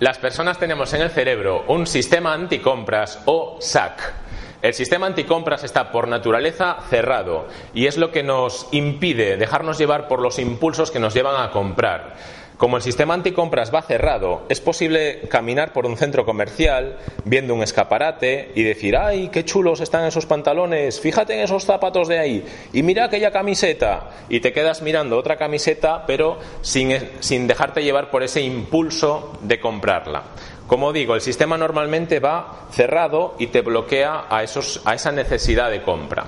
Las 0.00 0.18
personas 0.18 0.60
tenemos 0.60 0.94
en 0.94 1.02
el 1.02 1.10
cerebro 1.10 1.64
un 1.66 1.84
sistema 1.84 2.32
anticompras 2.32 3.20
o 3.26 3.56
SAC. 3.60 4.14
El 4.62 4.72
sistema 4.72 5.06
anticompras 5.06 5.64
está 5.64 5.90
por 5.90 6.06
naturaleza 6.06 6.76
cerrado 6.88 7.48
y 7.74 7.86
es 7.86 7.96
lo 7.96 8.12
que 8.12 8.22
nos 8.22 8.68
impide 8.70 9.36
dejarnos 9.36 9.76
llevar 9.76 10.06
por 10.06 10.22
los 10.22 10.38
impulsos 10.38 10.92
que 10.92 11.00
nos 11.00 11.14
llevan 11.14 11.42
a 11.42 11.50
comprar. 11.50 12.14
Como 12.58 12.76
el 12.76 12.82
sistema 12.82 13.14
anticompras 13.14 13.72
va 13.72 13.82
cerrado, 13.82 14.42
es 14.48 14.60
posible 14.60 15.20
caminar 15.30 15.72
por 15.72 15.86
un 15.86 15.96
centro 15.96 16.26
comercial 16.26 16.98
viendo 17.24 17.54
un 17.54 17.62
escaparate 17.62 18.50
y 18.52 18.64
decir, 18.64 18.96
ay, 18.96 19.28
qué 19.28 19.44
chulos 19.44 19.80
están 19.80 20.04
esos 20.04 20.26
pantalones, 20.26 20.98
fíjate 20.98 21.34
en 21.34 21.40
esos 21.40 21.64
zapatos 21.64 22.08
de 22.08 22.18
ahí 22.18 22.44
y 22.72 22.82
mira 22.82 23.04
aquella 23.04 23.30
camiseta. 23.30 24.10
Y 24.28 24.40
te 24.40 24.52
quedas 24.52 24.82
mirando 24.82 25.16
otra 25.16 25.36
camiseta, 25.36 26.04
pero 26.04 26.40
sin, 26.60 26.98
sin 27.20 27.46
dejarte 27.46 27.84
llevar 27.84 28.10
por 28.10 28.24
ese 28.24 28.40
impulso 28.40 29.38
de 29.40 29.60
comprarla. 29.60 30.24
Como 30.68 30.92
digo, 30.92 31.14
el 31.14 31.22
sistema 31.22 31.56
normalmente 31.56 32.20
va 32.20 32.66
cerrado 32.70 33.34
y 33.38 33.46
te 33.46 33.62
bloquea 33.62 34.26
a, 34.28 34.42
esos, 34.42 34.82
a 34.84 34.94
esa 34.94 35.10
necesidad 35.10 35.70
de 35.70 35.82
compra. 35.82 36.26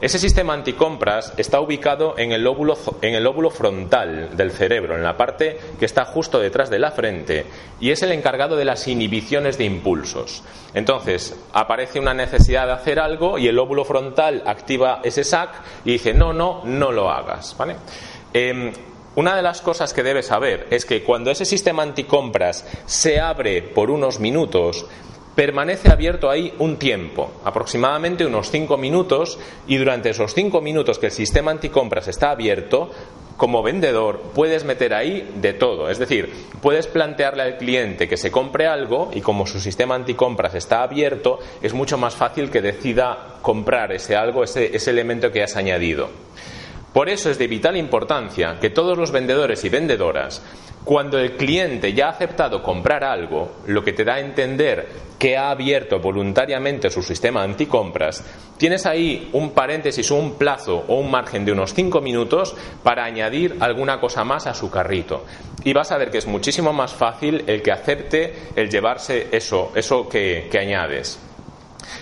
Ese 0.00 0.18
sistema 0.18 0.54
anticompras 0.54 1.34
está 1.36 1.60
ubicado 1.60 2.14
en 2.16 2.32
el, 2.32 2.42
lóbulo, 2.42 2.78
en 3.02 3.14
el 3.14 3.50
frontal 3.50 4.34
del 4.34 4.52
cerebro, 4.52 4.96
en 4.96 5.02
la 5.02 5.16
parte 5.16 5.58
que 5.78 5.84
está 5.84 6.06
justo 6.06 6.38
detrás 6.38 6.70
de 6.70 6.78
la 6.78 6.92
frente, 6.92 7.44
y 7.80 7.90
es 7.90 8.02
el 8.02 8.12
encargado 8.12 8.56
de 8.56 8.64
las 8.64 8.86
inhibiciones 8.88 9.58
de 9.58 9.64
impulsos. 9.64 10.42
Entonces, 10.72 11.36
aparece 11.52 11.98
una 11.98 12.14
necesidad 12.14 12.66
de 12.66 12.72
hacer 12.72 13.00
algo 13.00 13.38
y 13.38 13.48
el 13.48 13.56
lóbulo 13.56 13.84
frontal 13.84 14.42
activa 14.46 15.00
ese 15.02 15.24
SAC 15.24 15.50
y 15.84 15.92
dice, 15.92 16.14
no, 16.14 16.32
no, 16.32 16.62
no 16.64 16.92
lo 16.92 17.10
hagas. 17.10 17.54
¿vale? 17.58 17.74
Em, 18.32 18.72
una 19.16 19.34
de 19.34 19.42
las 19.42 19.60
cosas 19.60 19.92
que 19.92 20.02
debes 20.02 20.26
saber 20.26 20.66
es 20.70 20.84
que 20.84 21.02
cuando 21.02 21.30
ese 21.30 21.44
sistema 21.44 21.82
anticompras 21.82 22.64
se 22.86 23.18
abre 23.18 23.60
por 23.60 23.90
unos 23.90 24.20
minutos, 24.20 24.86
permanece 25.34 25.90
abierto 25.90 26.30
ahí 26.30 26.54
un 26.58 26.76
tiempo, 26.76 27.32
aproximadamente 27.44 28.24
unos 28.24 28.50
cinco 28.50 28.76
minutos, 28.76 29.38
y 29.66 29.78
durante 29.78 30.10
esos 30.10 30.34
cinco 30.34 30.60
minutos 30.60 30.98
que 30.98 31.06
el 31.06 31.12
sistema 31.12 31.50
anticompras 31.50 32.08
está 32.08 32.30
abierto, 32.30 32.90
como 33.36 33.62
vendedor 33.62 34.20
puedes 34.34 34.64
meter 34.64 34.92
ahí 34.92 35.32
de 35.36 35.54
todo. 35.54 35.88
Es 35.88 35.98
decir, 35.98 36.30
puedes 36.60 36.86
plantearle 36.86 37.42
al 37.42 37.56
cliente 37.56 38.06
que 38.06 38.18
se 38.18 38.30
compre 38.30 38.66
algo 38.66 39.10
y 39.14 39.22
como 39.22 39.46
su 39.46 39.60
sistema 39.60 39.94
anticompras 39.94 40.54
está 40.54 40.82
abierto, 40.82 41.38
es 41.62 41.72
mucho 41.72 41.96
más 41.96 42.14
fácil 42.14 42.50
que 42.50 42.60
decida 42.60 43.38
comprar 43.40 43.92
ese 43.92 44.14
algo, 44.14 44.44
ese, 44.44 44.76
ese 44.76 44.90
elemento 44.90 45.32
que 45.32 45.42
has 45.42 45.56
añadido. 45.56 46.10
Por 46.92 47.08
eso 47.08 47.30
es 47.30 47.38
de 47.38 47.46
vital 47.46 47.76
importancia 47.76 48.58
que 48.60 48.70
todos 48.70 48.98
los 48.98 49.12
vendedores 49.12 49.64
y 49.64 49.68
vendedoras, 49.68 50.42
cuando 50.84 51.18
el 51.18 51.36
cliente 51.36 51.92
ya 51.92 52.06
ha 52.06 52.10
aceptado 52.10 52.62
comprar 52.64 53.04
algo, 53.04 53.52
lo 53.66 53.84
que 53.84 53.92
te 53.92 54.04
da 54.04 54.14
a 54.14 54.20
entender 54.20 54.88
que 55.16 55.36
ha 55.36 55.50
abierto 55.50 56.00
voluntariamente 56.00 56.90
su 56.90 57.02
sistema 57.02 57.42
anticompras, 57.42 58.24
tienes 58.56 58.86
ahí 58.86 59.28
un 59.34 59.50
paréntesis 59.50 60.10
o 60.10 60.16
un 60.16 60.34
plazo 60.34 60.84
o 60.88 60.96
un 60.96 61.10
margen 61.10 61.44
de 61.44 61.52
unos 61.52 61.74
5 61.74 62.00
minutos 62.00 62.56
para 62.82 63.04
añadir 63.04 63.56
alguna 63.60 64.00
cosa 64.00 64.24
más 64.24 64.48
a 64.48 64.54
su 64.54 64.68
carrito. 64.68 65.24
Y 65.62 65.72
vas 65.72 65.92
a 65.92 65.98
ver 65.98 66.10
que 66.10 66.18
es 66.18 66.26
muchísimo 66.26 66.72
más 66.72 66.92
fácil 66.92 67.44
el 67.46 67.62
que 67.62 67.70
acepte 67.70 68.34
el 68.56 68.68
llevarse 68.68 69.28
eso, 69.30 69.70
eso 69.76 70.08
que, 70.08 70.48
que 70.50 70.58
añades. 70.58 71.20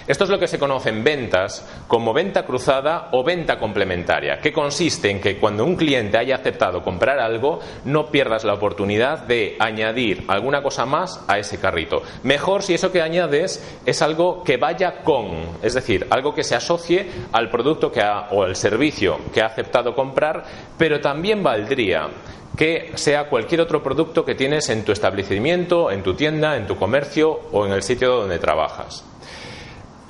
Esto 0.07 0.25
es 0.25 0.31
lo 0.31 0.39
que 0.39 0.49
se 0.49 0.59
conoce 0.59 0.89
en 0.89 1.05
ventas 1.05 1.67
como 1.87 2.13
venta 2.13 2.45
cruzada 2.45 3.09
o 3.13 3.23
venta 3.23 3.59
complementaria, 3.59 4.39
que 4.39 4.53
consiste 4.53 5.11
en 5.11 5.21
que 5.21 5.39
cuando 5.39 5.65
un 5.65 5.77
cliente 5.77 6.19
haya 6.19 6.37
aceptado 6.37 6.83
comprar 6.83 7.19
algo, 7.19 7.61
no 7.85 8.07
pierdas 8.07 8.45
la 8.45 8.55
oportunidad 8.55 9.21
de 9.21 9.57
añadir 9.59 10.25
alguna 10.29 10.63
cosa 10.63 10.87
más 10.87 11.25
a 11.29 11.39
ese 11.39 11.59
carrito. 11.59 12.03
Mejor 12.23 12.63
si 12.63 12.75
eso 12.75 12.93
que 12.93 13.03
añades 13.03 13.63
es 13.85 14.03
algo 14.03 14.43
que 14.43 14.57
vaya 14.57 15.03
con, 15.03 15.59
es 15.63 15.75
decir, 15.75 16.07
algo 16.11 16.35
que 16.35 16.45
se 16.45 16.55
asocie 16.55 17.07
al 17.33 17.51
producto 17.51 17.93
que 17.93 17.99
o 18.31 18.45
al 18.45 18.57
servicio 18.57 19.19
que 19.33 19.43
ha 19.43 19.47
aceptado 19.47 19.95
comprar, 19.95 20.45
pero 20.77 21.01
también 21.01 21.43
valdría 21.43 22.09
que 22.57 22.93
sea 22.95 23.29
cualquier 23.29 23.61
otro 23.61 23.83
producto 23.83 24.25
que 24.25 24.35
tienes 24.35 24.69
en 24.69 24.85
tu 24.85 24.93
establecimiento, 24.93 25.91
en 25.91 26.03
tu 26.03 26.15
tienda, 26.15 26.57
en 26.57 26.67
tu 26.67 26.77
comercio 26.77 27.31
o 27.53 27.67
en 27.67 27.73
el 27.73 27.83
sitio 27.83 28.17
donde 28.17 28.39
trabajas. 28.39 29.05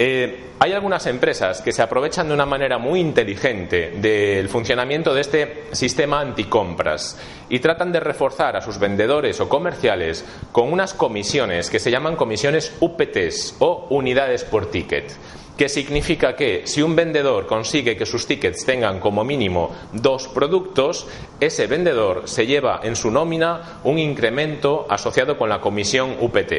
Eh, 0.00 0.44
hay 0.60 0.72
algunas 0.72 1.06
empresas 1.06 1.60
que 1.60 1.72
se 1.72 1.82
aprovechan 1.82 2.28
de 2.28 2.34
una 2.34 2.46
manera 2.46 2.78
muy 2.78 3.00
inteligente 3.00 3.94
del 4.00 4.48
funcionamiento 4.48 5.12
de 5.12 5.20
este 5.20 5.64
sistema 5.72 6.20
anticompras 6.20 7.18
y 7.48 7.58
tratan 7.58 7.90
de 7.90 7.98
reforzar 7.98 8.56
a 8.56 8.60
sus 8.60 8.78
vendedores 8.78 9.40
o 9.40 9.48
comerciales 9.48 10.24
con 10.52 10.72
unas 10.72 10.94
comisiones 10.94 11.68
que 11.68 11.80
se 11.80 11.90
llaman 11.90 12.14
comisiones 12.14 12.76
UPTs 12.78 13.56
o 13.58 13.88
unidades 13.90 14.44
por 14.44 14.70
ticket 14.70 15.12
que 15.58 15.68
significa 15.68 16.36
que 16.36 16.62
si 16.66 16.82
un 16.82 16.94
vendedor 16.94 17.46
consigue 17.48 17.96
que 17.96 18.06
sus 18.06 18.28
tickets 18.28 18.64
tengan 18.64 19.00
como 19.00 19.24
mínimo 19.24 19.74
dos 19.92 20.28
productos, 20.28 21.08
ese 21.40 21.66
vendedor 21.66 22.28
se 22.28 22.46
lleva 22.46 22.80
en 22.84 22.94
su 22.94 23.10
nómina 23.10 23.80
un 23.82 23.98
incremento 23.98 24.86
asociado 24.88 25.36
con 25.36 25.48
la 25.48 25.60
comisión 25.60 26.16
UPT. 26.20 26.52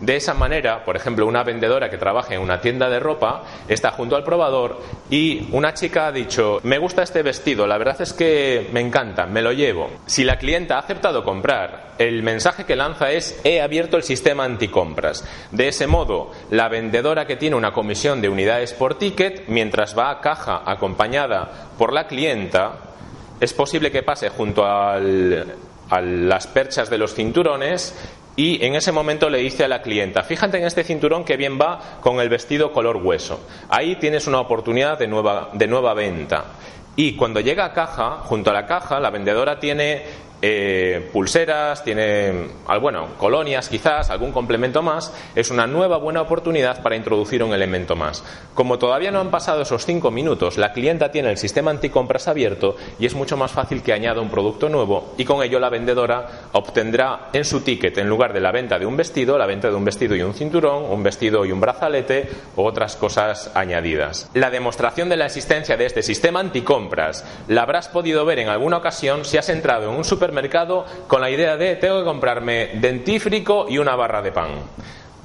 De 0.00 0.16
esa 0.16 0.32
manera, 0.32 0.82
por 0.86 0.96
ejemplo, 0.96 1.26
una 1.26 1.44
vendedora 1.44 1.90
que 1.90 1.98
trabaja 1.98 2.34
en 2.34 2.40
una 2.40 2.62
tienda 2.62 2.88
de 2.88 3.00
ropa 3.00 3.44
está 3.68 3.90
junto 3.90 4.16
al 4.16 4.24
probador 4.24 4.80
y 5.10 5.46
una 5.52 5.74
chica 5.74 6.06
ha 6.06 6.12
dicho, 6.12 6.60
me 6.62 6.78
gusta 6.78 7.02
este 7.02 7.22
vestido, 7.22 7.66
la 7.66 7.76
verdad 7.76 8.00
es 8.00 8.14
que 8.14 8.70
me 8.72 8.80
encanta, 8.80 9.26
me 9.26 9.42
lo 9.42 9.52
llevo. 9.52 9.90
Si 10.06 10.24
la 10.24 10.38
clienta 10.38 10.76
ha 10.76 10.80
aceptado 10.80 11.22
comprar, 11.22 11.88
el 11.98 12.22
mensaje 12.22 12.64
que 12.64 12.76
lanza 12.76 13.10
es, 13.10 13.40
he 13.44 13.60
abierto 13.60 13.96
el 13.96 14.04
sistema 14.04 14.44
anticompras. 14.44 15.24
De 15.50 15.68
ese 15.68 15.86
modo, 15.86 16.30
la 16.50 16.68
vendedora 16.68 17.26
que 17.26 17.36
tiene 17.36 17.56
una 17.56 17.72
comisión 17.72 18.20
de 18.20 18.28
unidades 18.38 18.72
por 18.72 18.94
ticket, 18.94 19.48
mientras 19.48 19.98
va 19.98 20.10
a 20.10 20.20
caja 20.20 20.62
acompañada 20.64 21.50
por 21.76 21.92
la 21.92 22.06
clienta, 22.06 22.74
es 23.40 23.52
posible 23.52 23.90
que 23.90 24.04
pase 24.04 24.28
junto 24.28 24.64
a 24.64 25.00
las 25.00 26.46
perchas 26.46 26.88
de 26.88 26.98
los 26.98 27.14
cinturones 27.14 27.96
y 28.36 28.64
en 28.64 28.76
ese 28.76 28.92
momento 28.92 29.28
le 29.28 29.38
dice 29.38 29.64
a 29.64 29.68
la 29.68 29.82
clienta, 29.82 30.22
fíjate 30.22 30.58
en 30.58 30.66
este 30.66 30.84
cinturón 30.84 31.24
que 31.24 31.36
bien 31.36 31.58
va 31.60 31.98
con 32.00 32.20
el 32.20 32.28
vestido 32.28 32.72
color 32.72 32.98
hueso. 32.98 33.40
Ahí 33.68 33.96
tienes 33.96 34.28
una 34.28 34.38
oportunidad 34.38 35.00
de 35.00 35.08
nueva, 35.08 35.48
de 35.52 35.66
nueva 35.66 35.92
venta. 35.94 36.44
Y 36.94 37.16
cuando 37.16 37.40
llega 37.40 37.64
a 37.64 37.72
caja, 37.72 38.18
junto 38.22 38.50
a 38.50 38.54
la 38.54 38.66
caja, 38.66 39.00
la 39.00 39.10
vendedora 39.10 39.58
tiene 39.58 40.04
eh, 40.40 41.08
pulseras, 41.12 41.82
tiene, 41.84 42.48
bueno, 42.80 43.08
colonias 43.18 43.68
quizás, 43.68 44.10
algún 44.10 44.32
complemento 44.32 44.82
más, 44.82 45.12
es 45.34 45.50
una 45.50 45.66
nueva 45.66 45.96
buena 45.98 46.22
oportunidad 46.22 46.82
para 46.82 46.96
introducir 46.96 47.42
un 47.42 47.52
elemento 47.52 47.96
más. 47.96 48.24
Como 48.54 48.78
todavía 48.78 49.10
no 49.10 49.20
han 49.20 49.30
pasado 49.30 49.62
esos 49.62 49.84
cinco 49.84 50.10
minutos, 50.10 50.58
la 50.58 50.72
clienta 50.72 51.10
tiene 51.10 51.30
el 51.30 51.38
sistema 51.38 51.70
anticompras 51.70 52.28
abierto 52.28 52.76
y 52.98 53.06
es 53.06 53.14
mucho 53.14 53.36
más 53.36 53.52
fácil 53.52 53.82
que 53.82 53.92
añada 53.92 54.20
un 54.20 54.30
producto 54.30 54.68
nuevo 54.68 55.14
y 55.16 55.24
con 55.24 55.42
ello 55.42 55.58
la 55.58 55.70
vendedora 55.70 56.26
obtendrá 56.52 57.28
en 57.32 57.44
su 57.44 57.60
ticket, 57.60 57.98
en 57.98 58.08
lugar 58.08 58.32
de 58.32 58.40
la 58.40 58.52
venta 58.52 58.78
de 58.78 58.86
un 58.86 58.96
vestido, 58.96 59.38
la 59.38 59.46
venta 59.46 59.68
de 59.68 59.74
un 59.74 59.84
vestido 59.84 60.14
y 60.14 60.22
un 60.22 60.34
cinturón, 60.34 60.84
un 60.84 61.02
vestido 61.02 61.44
y 61.44 61.52
un 61.52 61.60
brazalete 61.60 62.28
u 62.56 62.62
otras 62.62 62.96
cosas 62.96 63.50
añadidas. 63.54 64.30
La 64.34 64.50
demostración 64.50 65.08
de 65.08 65.16
la 65.16 65.26
existencia 65.26 65.76
de 65.76 65.86
este 65.86 66.02
sistema 66.02 66.40
anticompras 66.40 67.24
la 67.48 67.62
habrás 67.62 67.88
podido 67.88 68.24
ver 68.24 68.38
en 68.38 68.48
alguna 68.48 68.78
ocasión 68.78 69.24
si 69.24 69.36
has 69.38 69.48
entrado 69.48 69.90
en 69.90 69.96
un 69.96 70.04
super 70.04 70.27
mercado 70.32 70.84
con 71.06 71.20
la 71.20 71.30
idea 71.30 71.56
de 71.56 71.76
tengo 71.76 71.98
que 71.98 72.04
comprarme 72.04 72.72
dentífrico 72.74 73.66
y 73.68 73.78
una 73.78 73.96
barra 73.96 74.22
de 74.22 74.32
pan. 74.32 74.50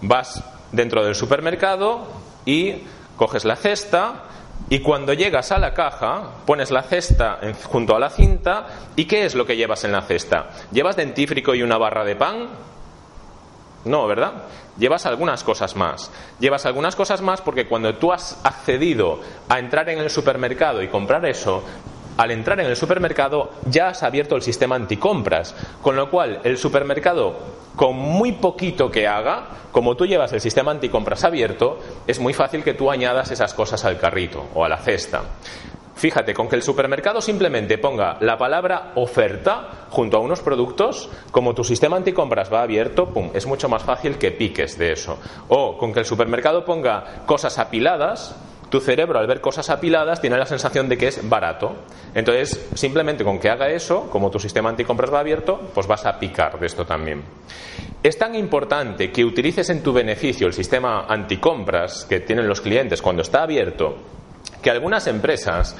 Vas 0.02 0.44
dentro 0.72 1.04
del 1.04 1.16
supermercado 1.16 2.08
y 2.46 2.84
coges 3.16 3.46
la 3.46 3.56
cesta 3.56 4.24
y 4.70 4.80
cuando 4.80 5.14
llegas 5.14 5.52
a 5.52 5.60
la 5.60 5.74
caja 5.74 6.32
pones 6.46 6.72
la 6.72 6.84
cesta 6.84 7.40
junto 7.64 7.96
a 7.96 8.00
la 8.00 8.10
cinta 8.10 8.68
y 8.96 9.06
¿qué 9.06 9.26
es 9.26 9.36
lo 9.36 9.46
que 9.46 9.56
llevas 9.56 9.84
en 9.84 9.92
la 9.92 10.02
cesta? 10.02 10.50
¿Llevas 10.72 10.96
dentífrico 10.96 11.54
y 11.54 11.62
una 11.62 11.78
barra 11.78 12.04
de 12.04 12.16
pan? 12.16 12.50
No, 13.86 14.08
¿verdad? 14.08 14.34
Llevas 14.78 15.06
algunas 15.06 15.44
cosas 15.44 15.76
más. 15.76 16.10
Llevas 16.40 16.66
algunas 16.66 16.96
cosas 16.96 17.22
más 17.22 17.42
porque 17.42 17.68
cuando 17.68 17.96
tú 17.96 18.12
has 18.12 18.40
accedido 18.44 19.20
a 19.50 19.60
entrar 19.60 19.90
en 19.90 20.00
el 20.00 20.10
supermercado 20.10 20.82
y 20.82 20.88
comprar 20.88 21.26
eso, 21.26 21.64
al 22.18 22.32
entrar 22.32 22.60
en 22.60 22.68
el 22.68 22.76
supermercado 22.76 23.52
ya 23.70 23.90
has 23.90 24.04
abierto 24.04 24.36
el 24.36 24.42
sistema 24.42 24.76
anticompras, 24.76 25.56
con 25.82 25.96
lo 25.96 26.10
cual 26.10 26.40
el 26.44 26.58
supermercado, 26.58 27.36
con 27.76 27.96
muy 27.96 28.34
poquito 28.34 28.92
que 28.92 29.08
haga, 29.08 29.48
como 29.72 29.96
tú 29.96 30.06
llevas 30.06 30.34
el 30.34 30.42
sistema 30.42 30.72
anticompras 30.72 31.24
abierto, 31.24 31.80
es 32.06 32.20
muy 32.20 32.34
fácil 32.34 32.64
que 32.64 32.74
tú 32.74 32.92
añadas 32.92 33.32
esas 33.32 33.54
cosas 33.54 33.84
al 33.86 34.00
carrito 34.00 34.46
o 34.54 34.64
a 34.64 34.70
la 34.70 34.78
cesta. 34.78 35.24
Fíjate, 35.96 36.34
con 36.34 36.50
que 36.50 36.56
el 36.56 36.64
supermercado 36.64 37.22
simplemente 37.22 37.78
ponga 37.78 38.18
la 38.20 38.38
palabra 38.38 38.92
oferta 38.96 39.88
junto 39.90 40.18
a 40.18 40.22
unos 40.22 40.42
productos, 40.42 41.10
como 41.32 41.54
tu 41.54 41.64
sistema 41.64 41.98
anticompras 41.98 42.52
va 42.52 42.64
abierto, 42.64 43.08
pum, 43.08 43.30
es 43.34 43.46
mucho 43.46 43.70
más 43.70 43.84
fácil 43.84 44.18
que 44.18 44.32
piques 44.32 44.78
de 44.78 44.92
eso. 44.92 45.20
O 45.50 45.78
con 45.78 45.94
que 45.94 46.00
el 46.00 46.06
supermercado 46.06 46.66
ponga 46.66 47.24
cosas 47.26 47.60
apiladas, 47.60 48.36
tu 48.74 48.82
cerebro 48.82 49.20
al 49.20 49.28
ver 49.28 49.40
cosas 49.40 49.70
apiladas 49.70 50.20
tiene 50.20 50.36
la 50.36 50.48
sensación 50.48 50.90
de 50.90 50.98
que 50.98 51.10
es 51.10 51.30
barato. 51.30 51.76
Entonces, 52.16 52.72
simplemente 52.74 53.24
con 53.24 53.38
que 53.38 53.48
haga 53.48 53.70
eso, 53.70 54.10
como 54.10 54.32
tu 54.32 54.40
sistema 54.40 54.72
anticompras 54.72 55.14
va 55.14 55.20
abierto, 55.20 55.70
pues 55.76 55.86
vas 55.86 56.08
a 56.08 56.18
picar 56.18 56.60
de 56.60 56.66
esto 56.66 56.84
también. 56.84 57.22
Es 58.02 58.18
tan 58.18 58.34
importante 58.34 59.12
que 59.12 59.24
utilices 59.24 59.70
en 59.70 59.84
tu 59.84 59.94
beneficio 59.94 60.48
el 60.48 60.54
sistema 60.54 61.06
anticompras 61.08 62.06
que 62.06 62.22
tienen 62.22 62.48
los 62.48 62.62
clientes 62.62 63.00
cuando 63.00 63.22
está 63.22 63.44
abierto, 63.44 63.96
que 64.60 64.72
algunas 64.72 65.06
empresas 65.06 65.78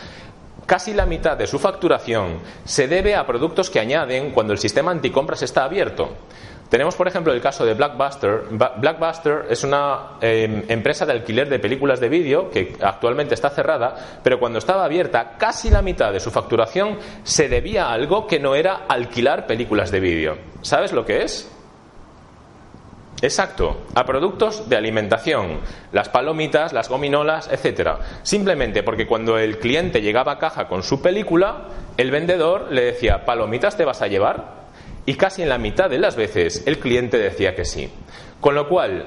casi 0.66 0.94
la 0.94 1.06
mitad 1.06 1.38
de 1.38 1.48
su 1.48 1.60
facturación 1.60 2.40
se 2.66 2.88
debe 2.88 3.16
a 3.16 3.26
productos 3.26 3.70
que 3.70 3.80
añaden 3.80 4.32
cuando 4.32 4.54
el 4.54 4.60
sistema 4.60 4.92
anticompras 4.92 5.42
está 5.42 5.64
abierto. 5.64 6.10
Tenemos, 6.74 6.96
por 6.96 7.08
ejemplo, 7.08 7.32
el 7.32 7.40
caso 7.40 7.66
de 7.66 7.76
Blackbuster. 7.76 8.46
Blackbuster 8.78 9.46
es 9.48 9.64
una 9.64 10.18
em, 10.22 10.64
empresa 10.68 11.06
de 11.06 11.12
alquiler 11.12 11.48
de 11.48 11.60
películas 11.60 12.00
de 12.00 12.10
vídeo 12.10 12.50
que 12.50 12.76
actualmente 12.82 13.36
está 13.36 13.52
cerrada, 13.52 14.20
pero 14.24 14.40
cuando 14.40 14.58
estaba 14.58 14.84
abierta, 14.84 15.36
casi 15.38 15.70
la 15.70 15.84
mitad 15.84 16.12
de 16.12 16.20
su 16.20 16.32
facturación 16.32 16.98
se 17.24 17.48
debía 17.48 17.86
a 17.86 17.94
algo 17.94 18.26
que 18.26 18.40
no 18.40 18.56
era 18.56 18.86
alquilar 18.88 19.46
películas 19.46 19.92
de 19.92 20.00
vídeo. 20.00 20.38
¿Sabes 20.64 20.94
lo 20.94 21.06
que 21.06 21.22
es? 21.22 21.48
Exacto, 23.24 23.84
a 23.96 24.04
productos 24.06 24.68
de 24.68 24.76
alimentación, 24.76 25.62
las 25.94 26.10
palomitas, 26.10 26.74
las 26.74 26.90
gominolas, 26.90 27.50
etcétera. 27.50 28.00
Simplemente 28.22 28.84
porque 28.84 29.08
cuando 29.08 29.38
el 29.38 29.60
cliente 29.60 30.02
llegaba 30.02 30.34
a 30.34 30.40
caja 30.40 30.68
con 30.68 30.84
su 30.84 31.02
película, 31.02 31.70
el 31.96 32.12
vendedor 32.12 32.70
le 32.70 32.84
decía, 32.84 33.24
"¿Palomitas 33.24 33.78
te 33.78 33.86
vas 33.86 34.02
a 34.02 34.08
llevar?" 34.08 34.66
Y 35.06 35.16
casi 35.16 35.42
en 35.42 35.48
la 35.48 35.58
mitad 35.58 35.90
de 35.90 36.00
las 36.00 36.18
veces 36.18 36.64
el 36.68 36.80
cliente 36.80 37.18
decía 37.18 37.56
que 37.56 37.64
sí. 37.64 37.90
Con 38.42 38.56
lo 38.56 38.68
cual, 38.68 39.06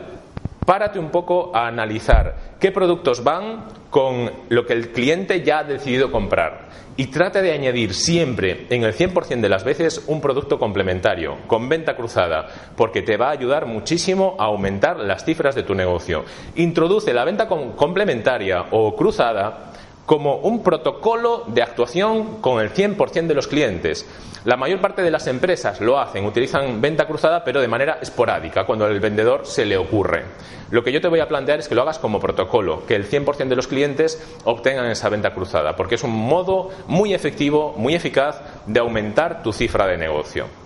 párate 0.66 0.98
un 0.98 1.10
poco 1.10 1.56
a 1.56 1.66
analizar 1.68 2.56
qué 2.60 2.72
productos 2.72 3.24
van 3.24 3.64
con 3.88 4.30
lo 4.50 4.66
que 4.66 4.74
el 4.74 4.90
cliente 4.92 5.42
ya 5.42 5.60
ha 5.60 5.64
decidido 5.64 6.10
comprar 6.10 6.66
y 6.96 7.06
trata 7.06 7.42
de 7.42 7.52
añadir 7.52 7.94
siempre, 7.94 8.66
en 8.70 8.82
el 8.82 8.94
100% 8.94 9.40
de 9.40 9.48
las 9.48 9.64
veces, 9.64 10.02
un 10.06 10.20
producto 10.20 10.58
complementario, 10.58 11.36
con 11.46 11.68
venta 11.68 11.94
cruzada, 11.94 12.46
porque 12.74 13.02
te 13.02 13.18
va 13.18 13.28
a 13.28 13.32
ayudar 13.32 13.66
muchísimo 13.66 14.34
a 14.38 14.46
aumentar 14.46 14.98
las 14.98 15.24
cifras 15.24 15.54
de 15.54 15.62
tu 15.62 15.74
negocio. 15.74 16.24
Introduce 16.56 17.12
la 17.12 17.24
venta 17.24 17.46
complementaria 17.48 18.66
o 18.70 18.96
cruzada 18.96 19.65
como 20.06 20.36
un 20.36 20.62
protocolo 20.62 21.42
de 21.48 21.62
actuación 21.62 22.40
con 22.40 22.62
el 22.62 22.72
100% 22.72 23.26
de 23.26 23.34
los 23.34 23.48
clientes. 23.48 24.06
La 24.44 24.56
mayor 24.56 24.80
parte 24.80 25.02
de 25.02 25.10
las 25.10 25.26
empresas 25.26 25.80
lo 25.80 25.98
hacen, 25.98 26.24
utilizan 26.24 26.80
venta 26.80 27.08
cruzada, 27.08 27.42
pero 27.42 27.60
de 27.60 27.66
manera 27.66 27.98
esporádica, 28.00 28.64
cuando 28.64 28.84
al 28.84 29.00
vendedor 29.00 29.44
se 29.44 29.66
le 29.66 29.76
ocurre. 29.76 30.22
Lo 30.70 30.84
que 30.84 30.92
yo 30.92 31.00
te 31.00 31.08
voy 31.08 31.18
a 31.18 31.26
plantear 31.26 31.58
es 31.58 31.68
que 31.68 31.74
lo 31.74 31.82
hagas 31.82 31.98
como 31.98 32.20
protocolo, 32.20 32.86
que 32.86 32.94
el 32.94 33.10
100% 33.10 33.48
de 33.48 33.56
los 33.56 33.66
clientes 33.66 34.24
obtengan 34.44 34.86
esa 34.86 35.08
venta 35.08 35.34
cruzada, 35.34 35.74
porque 35.74 35.96
es 35.96 36.04
un 36.04 36.12
modo 36.12 36.70
muy 36.86 37.12
efectivo, 37.12 37.74
muy 37.76 37.96
eficaz 37.96 38.40
de 38.66 38.78
aumentar 38.78 39.42
tu 39.42 39.52
cifra 39.52 39.88
de 39.88 39.98
negocio. 39.98 40.65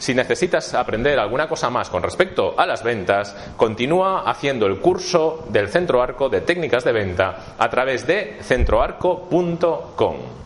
Si 0.00 0.14
necesitas 0.14 0.72
aprender 0.72 1.18
alguna 1.18 1.46
cosa 1.46 1.68
más 1.68 1.90
con 1.90 2.02
respecto 2.02 2.58
a 2.58 2.64
las 2.64 2.82
ventas, 2.82 3.36
continúa 3.54 4.22
haciendo 4.22 4.64
el 4.64 4.80
curso 4.80 5.44
del 5.50 5.68
Centro 5.68 6.00
Arco 6.00 6.30
de 6.30 6.40
técnicas 6.40 6.84
de 6.84 6.92
venta 6.92 7.54
a 7.58 7.68
través 7.68 8.06
de 8.06 8.38
centroarco.com. 8.40 10.39